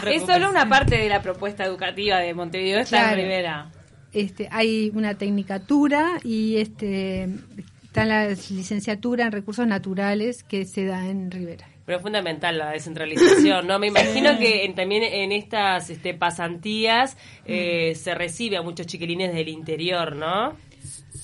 es 0.16 0.23
solo 0.25 0.50
una 0.50 0.69
parte 0.69 0.97
de 0.97 1.09
la 1.09 1.23
propuesta 1.23 1.64
educativa 1.64 2.19
de 2.19 2.35
Montevideo, 2.35 2.81
está 2.81 3.12
en 3.12 3.16
Rivera. 3.19 3.71
Este, 4.12 4.49
hay 4.50 4.90
una 4.95 5.14
tecnicatura 5.14 6.19
y 6.25 6.57
este 6.57 7.28
está 7.95 8.05
la 8.05 8.27
licenciatura 8.27 9.27
en 9.27 9.31
recursos 9.31 9.69
naturales 9.69 10.43
que 10.43 10.65
se 10.65 10.85
da 10.85 11.09
en 11.09 11.31
Rivera. 11.31 11.69
Pero 11.87 11.99
es 11.99 12.03
fundamental 12.03 12.59
la 12.59 12.71
descentralización, 12.71 13.69
¿no? 13.69 13.79
Me 13.79 13.87
imagino 13.87 14.37
que 14.37 14.73
también 14.75 15.05
en 15.05 15.31
estas 15.31 15.91
este, 15.91 16.13
pasantías 16.13 17.17
eh, 17.45 17.95
se 17.95 18.17
recibe 18.17 18.57
a 18.57 18.63
muchos 18.63 18.89
chiquilines 18.89 19.33
del 19.33 19.49
interior, 19.49 20.17
¿no? 20.17 20.57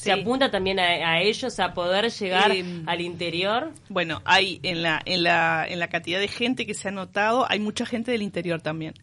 Se 0.00 0.12
apunta 0.12 0.50
también 0.50 0.80
a, 0.80 1.20
ellos 1.20 1.60
a 1.60 1.74
poder 1.74 2.10
llegar 2.10 2.50
eh, 2.52 2.64
al 2.86 3.02
interior. 3.02 3.72
Bueno, 3.90 4.22
hay 4.24 4.58
en 4.62 4.82
la, 4.82 5.02
en 5.04 5.22
la 5.24 5.66
en 5.68 5.78
la 5.78 5.88
cantidad 5.88 6.18
de 6.18 6.28
gente 6.28 6.64
que 6.66 6.72
se 6.72 6.88
ha 6.88 6.90
notado, 6.90 7.46
hay 7.50 7.60
mucha 7.60 7.84
gente 7.84 8.10
del 8.10 8.22
interior 8.22 8.62
también. 8.62 8.94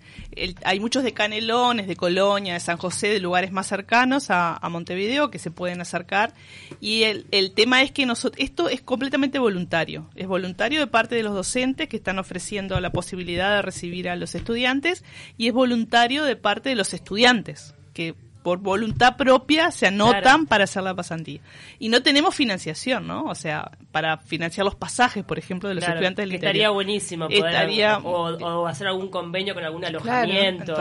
hay 0.64 0.80
muchos 0.80 1.04
de 1.04 1.14
Canelones, 1.14 1.88
de 1.88 1.96
Colonia, 1.96 2.56
de 2.56 2.60
San 2.60 2.78
José, 2.78 3.10
de 3.10 3.20
lugares 3.20 3.52
más 3.52 3.68
cercanos 3.68 4.28
a, 4.30 4.60
Montevideo 4.68 5.30
que 5.32 5.40
se 5.40 5.52
pueden 5.52 5.82
acercar. 5.82 6.34
Y 6.82 7.04
el, 7.04 7.26
el 7.32 7.54
tema 7.54 7.84
es 7.84 7.92
que 7.92 8.06
nosotros, 8.06 8.44
esto 8.44 8.68
es 8.68 8.82
completamente 8.82 9.40
voluntario. 9.40 10.10
Es 10.16 10.28
voluntario 10.28 10.80
de 10.80 10.88
parte 10.88 11.16
de 11.16 11.24
los 11.24 11.34
docentes 11.34 11.88
que 11.88 11.98
están 11.98 12.20
ofreciendo 12.20 12.80
la 12.80 12.92
posibilidad 12.92 13.56
de 13.56 13.62
recibir 13.62 14.10
a 14.10 14.16
los 14.16 14.36
estudiantes 14.36 15.04
y 15.38 15.48
es 15.48 15.54
voluntario 15.54 16.26
de 16.26 16.36
parte 16.36 16.70
de 16.70 16.76
los 16.76 16.94
estudiantes 16.94 17.76
que 17.94 18.14
por 18.48 18.60
voluntad 18.60 19.18
propia 19.18 19.72
se 19.72 19.88
anotan 19.88 20.46
para 20.46 20.64
hacer 20.64 20.82
la 20.82 20.96
pasantía. 20.96 21.42
Y 21.80 21.90
no 21.90 22.02
tenemos 22.02 22.34
financiación, 22.34 23.06
¿no? 23.06 23.26
O 23.26 23.36
sea, 23.36 23.72
para 23.92 24.20
financiar 24.20 24.64
los 24.64 24.76
pasajes, 24.76 25.26
por 25.26 25.38
ejemplo, 25.38 25.68
de 25.68 25.76
los 25.76 25.84
estudiantes 25.84 26.24
del 26.24 26.32
interior. 26.32 26.56
Estaría 26.56 26.70
buenísimo 26.70 27.28
poder, 27.28 27.98
o, 28.06 28.66
hacer 28.66 28.88
algún 28.88 29.10
convenio 29.10 29.54
con 29.54 29.66
algún 29.66 29.84
alojamiento 29.84 30.74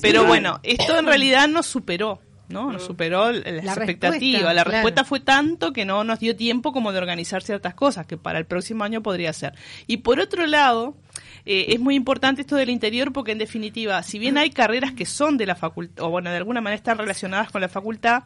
Pero 0.00 0.24
bueno, 0.24 0.58
esto 0.62 0.98
en 0.98 1.04
realidad 1.04 1.48
nos 1.48 1.66
superó. 1.66 2.18
¿No? 2.48 2.72
Nos 2.72 2.84
superó 2.84 3.32
la, 3.32 3.38
expectativa. 3.38 4.52
la 4.52 4.64
respuesta 4.64 5.04
fue 5.04 5.20
tanto 5.20 5.72
que 5.72 5.84
no 5.84 6.04
nos 6.04 6.20
dio 6.20 6.36
tiempo 6.36 6.72
como 6.72 6.92
de 6.92 6.98
organizar 6.98 7.42
ciertas 7.42 7.74
cosas, 7.74 8.06
que 8.06 8.16
para 8.16 8.38
el 8.38 8.46
próximo 8.46 8.84
año 8.84 9.02
podría 9.02 9.32
ser. 9.32 9.54
Y 9.86 9.98
por 9.98 10.20
otro 10.20 10.46
lado, 10.46 10.96
eh, 11.44 11.66
es 11.68 11.80
muy 11.80 11.94
importante 11.94 12.40
esto 12.40 12.56
del 12.56 12.70
interior 12.70 13.12
porque 13.12 13.32
en 13.32 13.38
definitiva, 13.38 14.02
si 14.02 14.18
bien 14.18 14.38
hay 14.38 14.50
carreras 14.50 14.92
que 14.92 15.06
son 15.06 15.36
de 15.36 15.46
la 15.46 15.54
facultad, 15.54 16.04
o 16.04 16.10
bueno, 16.10 16.30
de 16.30 16.36
alguna 16.36 16.60
manera 16.60 16.76
están 16.76 16.98
relacionadas 16.98 17.50
con 17.50 17.60
la 17.60 17.68
facultad, 17.68 18.24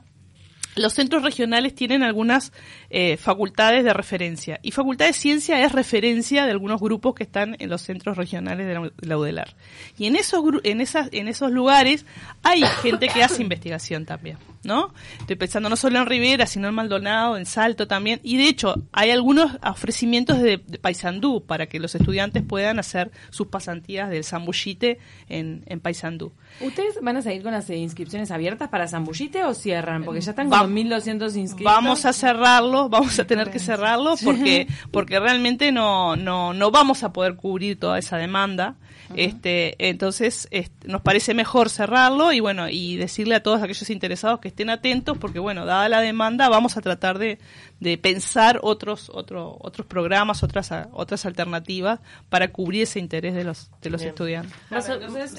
los 0.77 0.93
centros 0.95 1.23
regionales 1.23 1.75
tienen 1.75 2.03
algunas 2.03 2.53
eh, 2.91 3.17
facultades 3.17 3.85
de 3.85 3.93
referencia 3.93 4.61
y 4.63 4.71
Facultad 4.71 5.07
de 5.07 5.13
Ciencia 5.13 5.65
es 5.65 5.73
referencia 5.73 6.45
de 6.45 6.53
algunos 6.53 6.81
grupos 6.81 7.15
que 7.15 7.25
están 7.25 7.57
en 7.59 7.71
los 7.71 7.83
centros 7.83 8.17
regionales 8.17 8.67
de 8.67 9.09
la, 9.09 9.19
UDELAR. 9.19 9.55
Y 9.99 10.07
en 10.07 10.17
esos, 10.17 10.43
en, 10.65 10.81
esas, 10.81 11.09
en 11.13 11.29
esos 11.29 11.51
lugares 11.51 12.07
hay 12.43 12.63
gente 12.83 13.09
que 13.09 13.23
hace 13.23 13.43
investigación 13.43 14.07
también. 14.07 14.39
¿No? 14.63 14.93
Estoy 15.21 15.37
pensando 15.37 15.69
no 15.69 15.77
solo 15.77 15.99
en 15.99 16.07
Rivera, 16.07 16.47
sino 16.47 16.69
en 16.69 16.75
Maldonado, 16.75 17.37
en 17.37 17.47
Salto 17.47 17.87
también. 17.87 18.21
Y 18.23 18.37
de 18.37 18.49
hecho, 18.49 18.75
hay 18.93 19.11
algunos 19.11 19.57
ofrecimientos 19.63 20.41
de, 20.41 20.59
Paysandú 20.59 21.45
para 21.47 21.67
que 21.67 21.79
los 21.79 21.95
estudiantes 21.95 22.43
puedan 22.43 22.79
hacer 22.79 23.11
sus 23.31 23.49
pasantías 23.49 24.11
del 24.11 24.25
Zambullite 24.25 24.99
en, 25.29 25.63
en 25.67 25.81
Paysandú. 25.81 26.33
¿Ustedes 26.61 26.99
van 27.01 27.17
a 27.17 27.23
seguir 27.23 27.43
con 27.43 27.53
las 27.53 27.71
inscripciones 27.71 28.31
abiertas 28.31 28.69
para 28.69 28.87
Zambullite 28.87 29.45
o 29.45 29.55
cierran? 29.55 30.05
Porque 30.05 30.21
ya 30.21 30.31
están 30.31 30.51
con 30.51 30.75
1.200 30.75 31.37
inscritos. 31.37 31.73
Vamos 31.73 32.05
a 32.05 32.13
cerrarlo, 32.13 32.89
vamos 32.89 33.19
a 33.19 33.27
tener 33.27 33.51
que 33.51 33.59
cerrarlo 33.59 34.15
porque, 34.23 34.67
porque 34.91 35.19
realmente 35.21 35.73
no, 35.73 36.17
no, 36.17 36.53
no 36.53 36.71
vamos 36.71 37.03
a 37.03 37.13
poder 37.13 37.37
cubrir 37.37 37.79
toda 37.79 37.99
esa 37.99 38.17
demanda. 38.17 38.77
Este, 39.17 39.75
entonces, 39.89 40.49
nos 40.85 41.03
parece 41.03 41.35
mejor 41.35 41.69
cerrarlo 41.69 42.33
y 42.33 42.41
bueno, 42.41 42.69
y 42.69 42.97
decirle 42.97 43.35
a 43.35 43.43
todos 43.43 43.63
aquellos 43.63 43.91
interesados 43.91 44.41
que 44.41 44.49
estén 44.51 44.71
atentos 44.71 45.19
porque 45.19 45.39
bueno, 45.39 45.65
dada 45.65 45.89
la 45.89 46.01
demanda, 46.01 46.49
vamos 46.49 46.77
a 46.77 46.81
tratar 46.81 47.19
de, 47.19 47.39
de 47.81 47.99
pensar 47.99 48.61
otros 48.63 49.11
otro, 49.13 49.57
otros 49.61 49.87
programas, 49.87 50.43
otras 50.43 50.71
otras 50.93 51.27
alternativas 51.27 52.01
para 52.29 52.53
cubrir 52.53 52.83
ese 52.83 52.99
interés 52.99 53.35
de 53.35 53.45
los 53.45 53.71
de 53.81 53.91
los 53.91 54.03
estudiantes. 54.03 54.53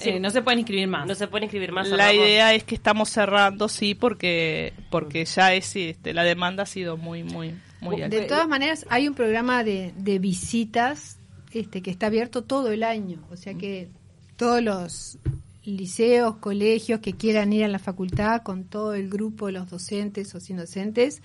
Eh, 0.03 0.19
no 0.19 0.29
se 0.29 0.41
pueden 0.41 0.59
inscribir 0.59 0.87
más. 0.87 1.07
No 1.07 1.15
se 1.15 1.27
pueden 1.27 1.45
inscribir 1.45 1.71
más. 1.71 1.87
La 1.89 2.13
idea 2.13 2.53
es 2.53 2.63
que 2.63 2.75
estamos 2.75 3.09
cerrando, 3.09 3.67
sí, 3.69 3.95
porque 3.95 4.73
porque 4.89 5.25
ya 5.25 5.53
es 5.53 5.75
este, 5.75 6.13
la 6.13 6.23
demanda 6.23 6.63
ha 6.63 6.65
sido 6.65 6.97
muy 6.97 7.23
muy 7.23 7.55
muy 7.79 8.01
alta. 8.01 8.15
De 8.15 8.23
todas 8.23 8.47
maneras, 8.47 8.85
hay 8.89 9.07
un 9.07 9.15
programa 9.15 9.63
de, 9.63 9.93
de 9.97 10.19
visitas 10.19 11.17
este, 11.51 11.81
que 11.81 11.91
está 11.91 12.07
abierto 12.07 12.43
todo 12.43 12.71
el 12.71 12.83
año, 12.83 13.19
o 13.31 13.35
sea 13.35 13.55
que 13.55 13.89
todos 14.37 14.61
los 14.61 15.17
liceos, 15.63 16.37
colegios 16.37 16.99
que 16.99 17.13
quieran 17.13 17.53
ir 17.53 17.63
a 17.63 17.67
la 17.67 17.79
facultad 17.79 18.41
con 18.41 18.63
todo 18.65 18.93
el 18.93 19.09
grupo 19.09 19.47
de 19.47 19.53
los 19.53 19.69
docentes 19.69 20.33
o 20.35 20.39
sin 20.39 20.57
docentes, 20.57 21.21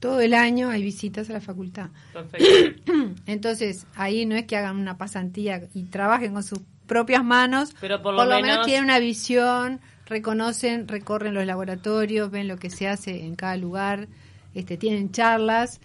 todo 0.00 0.20
el 0.20 0.34
año 0.34 0.70
hay 0.70 0.82
visitas 0.82 1.28
a 1.30 1.32
la 1.32 1.40
facultad. 1.40 1.90
Entonces, 3.26 3.86
ahí 3.94 4.26
no 4.26 4.36
es 4.36 4.44
que 4.46 4.56
hagan 4.56 4.76
una 4.76 4.96
pasantía 4.96 5.68
y 5.74 5.84
trabajen 5.84 6.32
con 6.32 6.42
sus 6.42 6.60
propias 6.86 7.24
manos, 7.24 7.74
pero 7.80 8.02
por 8.02 8.14
lo, 8.14 8.24
menos... 8.40 8.64
tienen 8.64 8.84
una 8.84 8.98
visión, 8.98 9.80
reconocen, 10.06 10.88
recorren 10.88 11.34
los 11.34 11.44
laboratorios, 11.46 12.30
ven 12.30 12.48
lo 12.48 12.56
que 12.56 12.70
se 12.70 12.88
hace 12.88 13.24
en 13.24 13.34
cada 13.34 13.56
lugar, 13.56 14.08
este, 14.54 14.76
tienen 14.76 15.10
charlas 15.12 15.80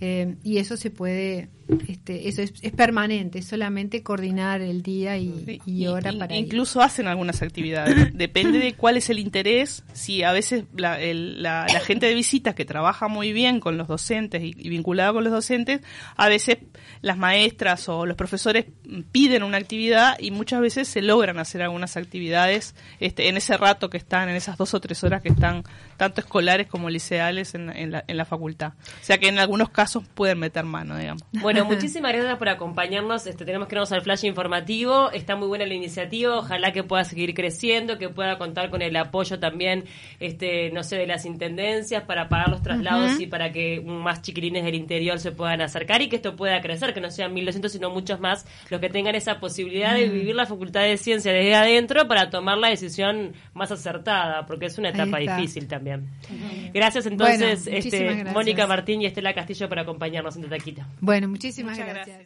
eh, 0.00 0.36
y 0.42 0.58
eso 0.58 0.76
se 0.76 0.90
puede, 0.90 1.48
este, 1.88 2.28
eso 2.28 2.42
es, 2.42 2.52
permanente, 2.72 3.38
es 3.38 3.46
solamente 3.46 4.02
coordinar 4.02 4.60
el 4.60 4.82
día 4.82 5.16
y, 5.16 5.86
hora 5.86 6.12
para 6.12 6.34
Incluso 6.36 6.80
hacen 6.80 7.06
algunas 7.06 7.42
actividades, 7.42 8.12
depende 8.14 8.58
de 8.58 8.74
cuál 8.74 8.96
es 8.96 9.10
el 9.10 9.18
interés, 9.18 9.84
si 9.92 10.22
a 10.22 10.32
veces 10.32 10.64
la, 10.76 10.98
la, 10.98 11.66
gente 11.80 12.06
de 12.06 12.14
visitas 12.14 12.54
que 12.54 12.64
trabaja 12.64 13.08
muy 13.08 13.32
bien 13.32 13.60
con 13.60 13.78
los 13.78 13.88
docentes 13.88 14.42
y, 14.42 14.54
y 14.56 14.68
vinculada 14.68 15.12
con 15.12 15.24
los 15.24 15.32
docentes, 15.32 15.80
a 16.16 16.28
veces 16.28 16.58
las 17.00 17.16
maestras 17.16 17.88
o 17.88 18.06
los 18.06 18.16
profesores 18.16 18.66
piden 19.12 19.42
una 19.42 19.58
actividad 19.58 20.16
y 20.18 20.30
muchas 20.30 20.60
veces 20.60 20.88
se 20.88 21.02
logran 21.02 21.38
hacer 21.38 21.62
algunas 21.62 21.96
actividades 21.96 22.74
este, 23.00 23.28
en 23.28 23.36
ese 23.36 23.56
rato 23.56 23.90
que 23.90 23.96
están, 23.96 24.28
en 24.28 24.36
esas 24.36 24.56
dos 24.56 24.74
o 24.74 24.80
tres 24.80 25.02
horas 25.04 25.22
que 25.22 25.28
están 25.28 25.64
tanto 25.96 26.20
escolares 26.20 26.66
como 26.66 26.90
liceales 26.90 27.54
en, 27.54 27.70
en, 27.70 27.92
la, 27.92 28.04
en 28.06 28.16
la 28.16 28.24
facultad. 28.24 28.72
O 29.00 29.04
sea 29.04 29.18
que 29.18 29.28
en 29.28 29.38
algunos 29.38 29.70
casos 29.70 30.04
pueden 30.14 30.38
meter 30.38 30.64
mano, 30.64 30.96
digamos. 30.96 31.22
Bueno, 31.32 31.53
Bueno, 31.54 31.64
muchísimas 31.70 32.12
gracias 32.12 32.36
por 32.38 32.48
acompañarnos. 32.48 33.26
Este, 33.26 33.44
tenemos 33.44 33.68
que 33.68 33.74
irnos 33.74 33.92
al 33.92 34.02
flash 34.02 34.24
informativo. 34.24 35.10
Está 35.12 35.36
muy 35.36 35.48
buena 35.48 35.66
la 35.66 35.74
iniciativa. 35.74 36.36
Ojalá 36.38 36.72
que 36.72 36.82
pueda 36.82 37.04
seguir 37.04 37.34
creciendo, 37.34 37.98
que 37.98 38.08
pueda 38.08 38.38
contar 38.38 38.70
con 38.70 38.82
el 38.82 38.96
apoyo 38.96 39.38
también, 39.38 39.84
este, 40.20 40.70
no 40.70 40.82
sé, 40.82 40.96
de 40.96 41.06
las 41.06 41.24
intendencias 41.24 42.02
para 42.04 42.28
pagar 42.28 42.48
los 42.48 42.62
traslados 42.62 43.20
y 43.20 43.26
para 43.26 43.52
que 43.52 43.80
más 43.80 44.22
chiquilines 44.22 44.64
del 44.64 44.74
interior 44.74 45.18
se 45.18 45.32
puedan 45.32 45.60
acercar 45.60 46.02
y 46.02 46.08
que 46.08 46.16
esto 46.16 46.36
pueda 46.36 46.60
crecer, 46.60 46.92
que 46.92 47.00
no 47.00 47.10
sean 47.10 47.32
1200 47.32 47.72
sino 47.72 47.90
muchos 47.90 48.20
más 48.20 48.46
los 48.70 48.80
que 48.80 48.88
tengan 48.88 49.14
esa 49.14 49.40
posibilidad 49.40 49.94
de 49.94 50.08
vivir 50.08 50.34
la 50.34 50.46
Facultad 50.46 50.82
de 50.82 50.96
Ciencia 50.96 51.32
desde 51.32 51.54
adentro 51.54 52.06
para 52.08 52.30
tomar 52.30 52.58
la 52.58 52.68
decisión 52.68 53.32
más 53.52 53.70
acertada, 53.70 54.46
porque 54.46 54.66
es 54.66 54.78
una 54.78 54.90
etapa 54.90 55.18
difícil 55.18 55.66
también. 55.66 56.08
Gracias 56.72 57.06
entonces, 57.06 57.66
este, 57.66 58.24
Mónica 58.24 58.66
Martín 58.66 59.02
y 59.02 59.06
Estela 59.06 59.34
Castillo 59.34 59.68
por 59.68 59.78
acompañarnos 59.78 60.36
en 60.36 60.48
Taquita. 60.48 60.86
Bueno, 61.00 61.28
muchísimas 61.28 61.43
gracias. 61.86 62.22